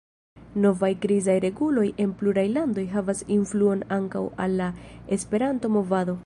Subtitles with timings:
[0.61, 4.73] Novaj krizaj reguloj en pluraj landoj havas influon ankaŭ al la
[5.19, 6.19] Esperanto-movado.